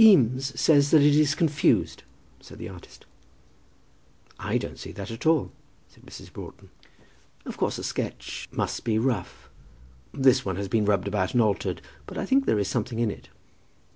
"Eames 0.00 0.60
says 0.60 0.90
that 0.90 1.02
it 1.02 1.14
is 1.14 1.36
confused," 1.36 2.02
said 2.40 2.58
the 2.58 2.68
artist. 2.68 3.06
"I 4.36 4.58
don't 4.58 4.76
see 4.80 4.90
that 4.90 5.12
at 5.12 5.24
all," 5.24 5.52
said 5.86 6.04
Mrs. 6.04 6.32
Broughton. 6.32 6.70
"Of 7.44 7.56
course 7.56 7.78
a 7.78 7.84
sketch 7.84 8.48
must 8.50 8.82
be 8.82 8.98
rough. 8.98 9.48
This 10.12 10.44
one 10.44 10.56
has 10.56 10.66
been 10.66 10.84
rubbed 10.84 11.06
about 11.06 11.32
and 11.32 11.40
altered, 11.40 11.80
but 12.06 12.18
I 12.18 12.26
think 12.26 12.44
there 12.44 12.58
is 12.58 12.66
something 12.66 12.98
in 12.98 13.08
it." 13.12 13.28